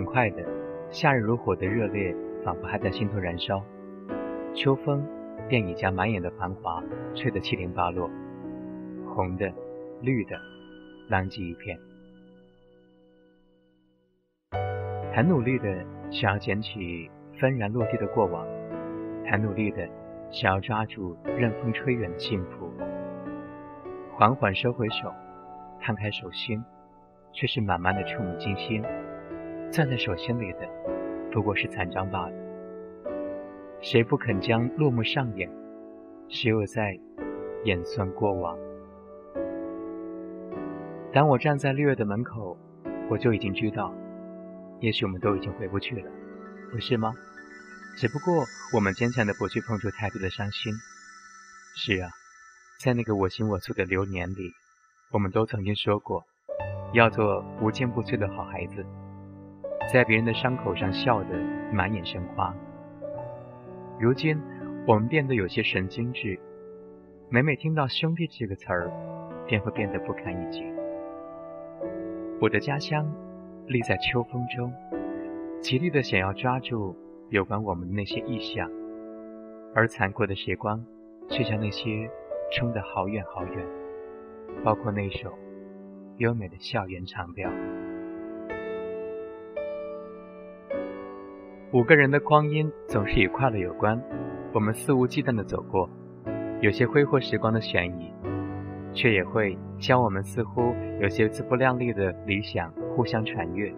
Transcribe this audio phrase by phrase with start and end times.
[0.00, 0.42] 很快的，
[0.88, 3.62] 夏日如火的热烈仿佛还在心头燃烧，
[4.54, 5.06] 秋风
[5.46, 6.82] 便已将满眼的繁华
[7.14, 8.08] 吹得七零八落，
[9.14, 9.52] 红的、
[10.00, 10.40] 绿的，
[11.10, 11.78] 狼藉一片。
[15.12, 18.46] 很努力的想要捡起纷然落地的过往，
[19.30, 19.86] 很努力的
[20.30, 22.72] 想要抓住任风吹远的幸福，
[24.14, 25.12] 缓缓收回手，
[25.78, 26.64] 摊开手心，
[27.34, 28.82] 却是满满的触目惊心。
[29.70, 30.68] 攥在手心里的
[31.32, 32.32] 不过是残章罢了。
[33.80, 35.48] 谁不肯将落幕上演？
[36.28, 36.98] 谁又在
[37.64, 38.58] 演算过往？
[41.12, 42.58] 当我站在六月的门口，
[43.08, 43.94] 我就已经知道。
[44.80, 46.10] 也许我们都已经回不去了，
[46.72, 47.14] 不是吗？
[47.96, 50.72] 只不过我们坚强的不去碰触太多的伤心。
[51.76, 52.10] 是啊，
[52.82, 54.52] 在那个我行我素的流年里，
[55.12, 56.24] 我们都曾经说过，
[56.92, 58.84] 要做无坚不摧的好孩子，
[59.92, 61.38] 在别人的伤口上笑得
[61.72, 62.54] 满眼生花。
[63.98, 64.40] 如今
[64.86, 66.38] 我们变得有些神经质，
[67.28, 68.90] 每每听到“兄弟”这个词儿，
[69.46, 70.64] 便会变得不堪一击。
[72.40, 73.10] 我的家乡。
[73.66, 74.72] 立在秋风中，
[75.60, 76.96] 极力的想要抓住
[77.28, 78.68] 有关我们的那些意象，
[79.72, 80.84] 而残酷的时光
[81.28, 82.10] 却将那些
[82.50, 83.64] 冲得好远好远，
[84.64, 85.32] 包括那首
[86.16, 87.48] 优美的校园长调。
[91.72, 94.02] 五个人的光阴总是与快乐有关，
[94.52, 95.88] 我们肆无忌惮的走过，
[96.60, 98.12] 有些挥霍时光的悬疑，
[98.92, 102.72] 却也会将我们似乎有些自不量力的理想。
[102.96, 103.72] 互相传阅，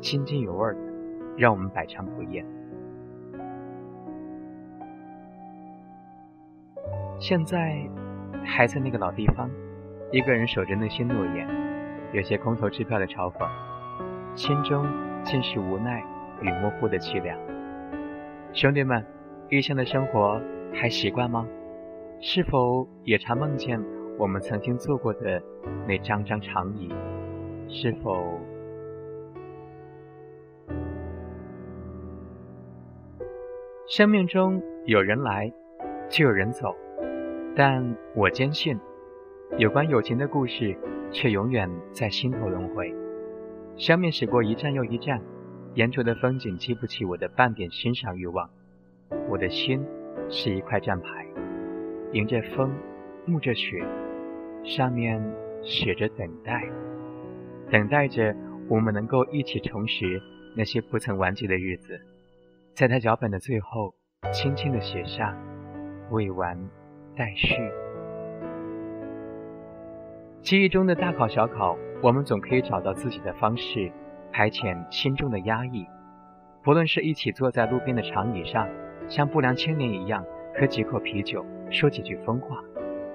[0.00, 0.78] 津津有味的，
[1.36, 2.44] 让我们百尝不厌。
[7.20, 7.88] 现在
[8.44, 9.48] 还在那个老地方，
[10.10, 11.48] 一个人守着那些诺言，
[12.12, 13.48] 有些空头支票的嘲讽，
[14.34, 14.84] 心中
[15.22, 16.02] 尽是无奈
[16.40, 17.38] 与模糊的凄凉。
[18.52, 19.04] 兄弟们，
[19.50, 20.40] 异乡的生活
[20.72, 21.46] 还习惯吗？
[22.20, 23.80] 是否也常梦见
[24.18, 25.40] 我们曾经坐过的
[25.86, 26.92] 那张张长椅？
[27.68, 28.40] 是否？
[33.86, 35.52] 生命中有人来，
[36.08, 36.74] 就有人走，
[37.56, 38.78] 但我坚信，
[39.56, 40.76] 有关友情的故事
[41.10, 42.94] 却永远在心头轮回。
[43.76, 45.22] 生命驶过一站又一站，
[45.74, 48.50] 沿途的风景激不起我的半点欣赏欲望。
[49.28, 49.84] 我的心
[50.28, 51.26] 是一块站牌，
[52.12, 52.72] 迎着风，
[53.26, 53.82] 沐着雪，
[54.64, 55.22] 上面
[55.62, 56.68] 写着等待，
[57.70, 58.34] 等待着
[58.68, 60.20] 我们能够一起重拾
[60.56, 62.00] 那些不曾完结的日子。
[62.74, 63.94] 在他脚本的最后，
[64.32, 65.36] 轻轻地写下
[66.10, 66.58] “未完
[67.16, 67.54] 待续”。
[70.42, 73.90] 记忆中的大考小考，我们总可以找到自己的方式
[74.38, 75.84] 排遣心中的压抑。
[76.62, 78.68] 不论是一起坐在路边的长椅上，
[79.08, 82.62] 像不良青年一样喝几口啤酒，说几句疯话，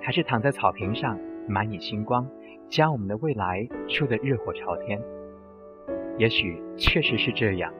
[0.00, 2.26] 还是躺在草坪上满眼星光，
[2.70, 4.98] 将我们的未来说得热火朝天。
[6.16, 7.70] 也许确实是这样，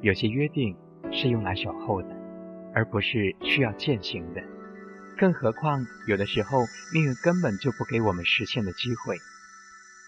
[0.00, 0.76] 有些约定。
[1.12, 2.08] 是用来守候的，
[2.74, 4.42] 而不是需要践行的。
[5.16, 6.58] 更何况，有的时候
[6.92, 9.16] 命运根本就不给我们实现的机会。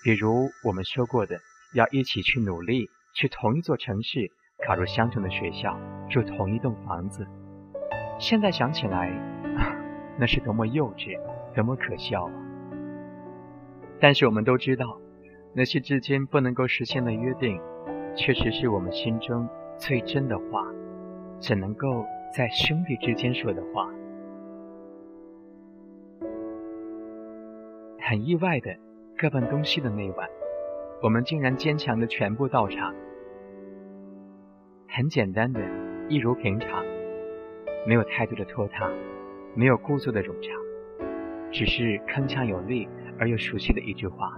[0.02, 1.38] 比如我们说过的，
[1.74, 4.30] 要一起去努力，去同一座城市，
[4.66, 7.26] 考入相同的学校，住同一栋房子。
[8.18, 9.10] 现在想起来，
[10.18, 11.18] 那是多么幼稚，
[11.54, 12.32] 多么可笑啊！
[14.00, 14.98] 但是我们都知道，
[15.54, 17.60] 那些至今不能够实现的约定，
[18.16, 20.64] 确实是我们心中最真的话。
[21.40, 22.04] 只能够
[22.36, 23.88] 在兄弟之间说的话。
[28.00, 28.76] 很意外的，
[29.16, 30.28] 各奔东西的那晚，
[31.02, 32.94] 我们竟然坚强的全部到场。
[34.88, 35.60] 很简单的，
[36.08, 36.84] 一如平常，
[37.86, 38.90] 没有太多的拖沓，
[39.54, 40.60] 没有故作的冗长，
[41.50, 42.88] 只是铿锵有力
[43.18, 44.34] 而又熟悉的一句话：“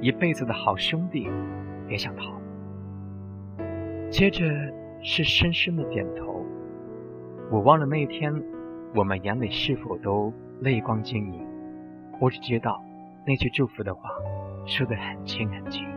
[0.00, 1.28] 一辈子的好兄弟，
[1.86, 2.40] 别想逃。”
[4.10, 4.44] 接着。
[5.00, 6.44] 是深深的点头。
[7.52, 8.34] 我忘了那一天
[8.96, 11.46] 我们眼里是否都泪光晶莹。
[12.20, 12.82] 我只知道
[13.24, 14.10] 那句祝福的话
[14.66, 15.87] 说得很轻很轻。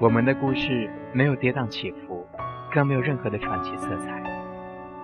[0.00, 2.26] 我们的故事没有跌宕起伏，
[2.72, 4.22] 更没有任何的传奇色彩，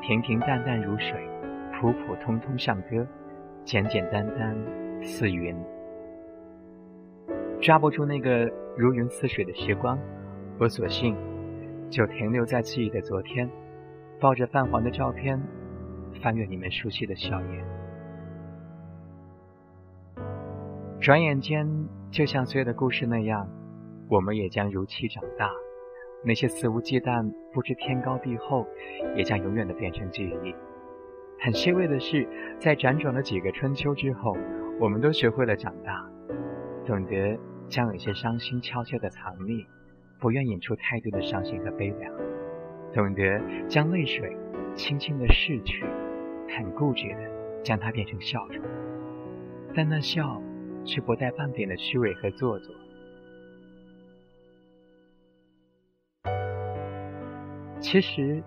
[0.02, 1.28] 平平淡淡如水，
[1.72, 3.06] 普普通通像歌，
[3.64, 4.56] 简简单单
[5.00, 5.56] 似云。
[7.60, 9.98] 抓不住那个如云似水的时光，
[10.58, 11.16] 我索性。
[11.88, 13.50] 就停留在记忆的昨天，
[14.20, 15.42] 抱着泛黄的照片，
[16.22, 17.64] 翻阅你们熟悉的笑颜。
[21.00, 21.66] 转眼间，
[22.08, 23.48] 就像所有的故事那样，
[24.10, 25.48] 我们也将如期长大。
[26.24, 28.66] 那些肆无忌惮、不知天高地厚，
[29.16, 30.54] 也将永远的变成记忆。
[31.38, 32.28] 很欣慰的是，
[32.58, 34.36] 在辗转了几个春秋之后，
[34.80, 36.04] 我们都学会了长大，
[36.84, 39.64] 懂得将有些伤心悄悄的藏匿，
[40.18, 42.12] 不愿引出太多的伤心和悲凉，
[42.92, 44.36] 懂得将泪水
[44.74, 45.84] 轻轻的拭去，
[46.48, 48.62] 很固执的将它变成笑容，
[49.74, 50.42] 但那笑
[50.84, 52.74] 却不带半点的虚伪和做作。
[57.80, 58.42] 其实，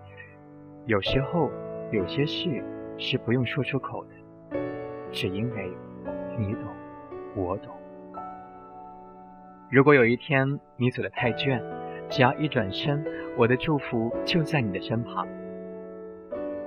[0.86, 1.50] 有时候
[1.92, 2.64] 有些事。
[2.96, 4.10] 是不用说出口的，
[5.10, 5.68] 只因为
[6.38, 6.62] 你懂，
[7.34, 7.74] 我懂。
[9.68, 11.60] 如果有一天你走得太倦，
[12.08, 13.04] 只要一转身，
[13.36, 15.26] 我的祝福就在你的身旁。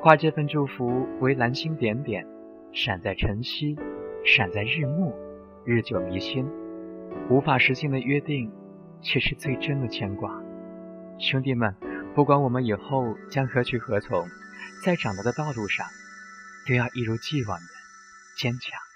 [0.01, 2.27] 画这份祝福为蓝星点点，
[2.73, 3.77] 闪在晨曦，
[4.25, 5.13] 闪在日暮，
[5.63, 6.45] 日久弥新。
[7.29, 8.51] 无法实现的约定，
[8.99, 10.43] 却是最真的牵挂。
[11.17, 11.73] 兄弟们，
[12.17, 14.27] 不管我们以后将何去何从，
[14.83, 15.85] 在长大的道路上。
[16.67, 17.65] 都要一如既往的
[18.35, 18.86] 坚强。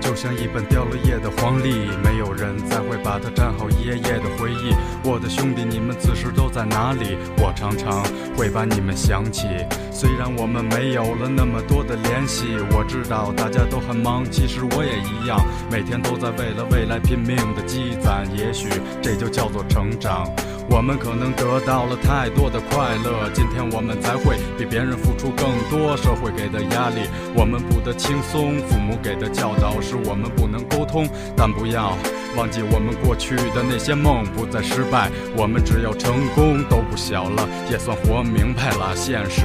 [0.00, 4.74] 就像一本掉了页的黄历，没有人再会把它粘好一页页的回忆。
[5.04, 7.16] 我的兄弟，你们此时都在哪里？
[7.38, 8.04] 我常常
[8.36, 9.46] 会把你们想起。
[9.90, 15.38] 虽然我们没有了那么多的联系，我知道大家都很忙，其实我也一样，
[15.70, 18.26] 每天都在为了未来拼命的积攒。
[18.36, 18.68] 也许
[19.00, 20.26] 这就叫做成长。
[20.74, 25.94] 我们可能得到了太多的快乐，今天我们才会比别人付出更多。
[25.98, 31.06] 社会给的压力，我们不得轻松；父母给的教导，是我们不能沟通。
[31.36, 31.94] 但不要
[32.36, 35.10] 忘记我们过去的那些梦，不再失败。
[35.36, 38.96] 我们只要成功，都不小了，也算活明白了。
[38.96, 39.44] 现实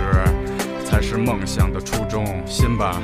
[0.86, 3.02] 才是梦想的初衷，信吧。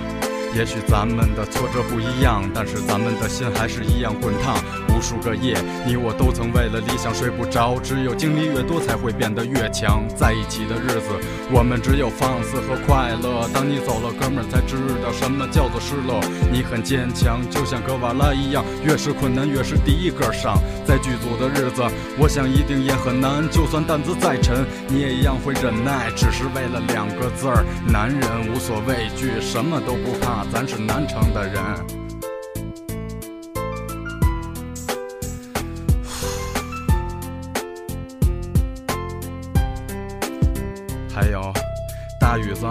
[0.55, 4.55] 也许咱们的挫折不一样，但是咱们的心还是一样滚烫。
[5.03, 7.77] 数个夜，你我都曾为了理想睡不着。
[7.83, 10.07] 只有经历越多，才会变得越强。
[10.15, 11.11] 在一起的日子，
[11.51, 13.45] 我们只有放肆和快乐。
[13.53, 16.23] 当你走了，哥们儿才知道什么叫做失落。
[16.49, 20.57] 你很坚强，就像格瓦拉一样，越是困难越是第一个上。
[20.87, 21.83] 在剧组的日子，
[22.17, 23.43] 我想一定也很难。
[23.51, 30.45] 就算担子再沉，你也一样会忍耐，只是为了两个字儿：男人无所畏惧，什么都不怕。
[30.51, 31.59] 咱是南城的人，
[41.13, 41.53] 还有
[42.19, 42.65] 大雨子，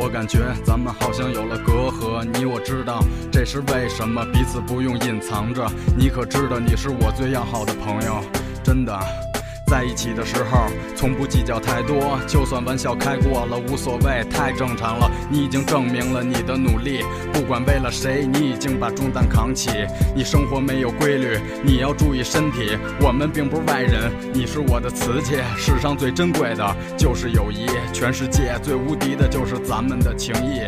[0.00, 2.24] 我感觉咱们好像有了隔阂。
[2.24, 5.70] 你我知道这是为什么，彼此不用隐藏着。
[5.96, 8.24] 你可知道你是我最要好的朋友，
[8.64, 9.31] 真的。
[9.72, 15.10] 在一起的时候，从不计较太多，就算玩笑开过了无所谓，太正常了。
[15.30, 17.00] 你已经证明了你的努力，
[17.32, 19.70] 不管为了谁，你已经把重担扛起。
[20.14, 22.76] 你生活没有规律，你要注意身体。
[23.00, 27.64] 我们并不是外人，你是我的瓷器，世上最珍贵的就是友谊，
[27.94, 30.60] 全世界最无敌的就是咱们的情谊。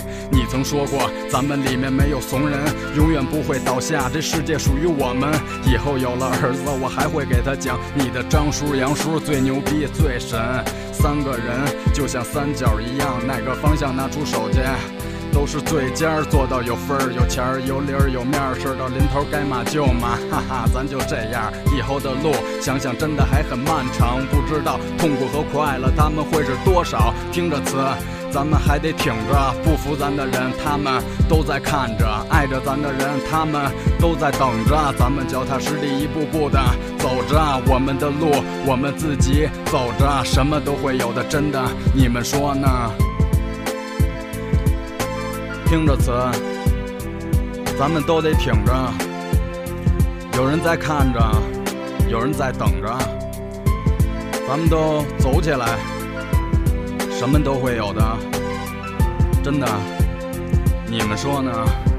[0.55, 2.61] 曾说过，咱们里面没有怂人，
[2.95, 5.35] 永远不会倒下，这世界属于我们。
[5.67, 8.95] 以后有了儿子，我还会给他讲你的张叔杨。
[8.95, 10.39] 叔最牛逼最神，
[10.93, 14.61] 三个人就像三角一样，哪个方向拿出手去，
[15.33, 16.23] 都是最尖儿。
[16.23, 21.53] 做到有分儿有钱儿有理儿有面儿，事到临头该骂就骂，哈哈，咱就这样。
[21.77, 22.31] 以后的路
[22.63, 27.13] 想想真的还很漫长，不知道痛苦和快乐他们会是多少。
[27.33, 27.75] 听着词。
[28.35, 34.93] 咱们还得挺着，不服咱的人，他们都在看着；爱着咱的人，他们都在等着。
[34.99, 36.61] 咱们脚踏实地，一步步的
[36.99, 37.39] 走着
[37.69, 38.33] 我们的路，
[38.67, 41.63] 我们自己走着，什么都会有的，真的，
[41.95, 42.69] 你们说呢？
[45.67, 46.11] 听着词，
[47.79, 48.75] 咱们都得挺着，
[50.37, 51.21] 有人在看着，
[52.11, 52.99] 有人在等着，
[54.49, 55.79] 咱们都走起来。
[57.17, 58.03] 什么都会有的，
[59.43, 59.67] 真的，
[60.89, 61.94] 你们说呢？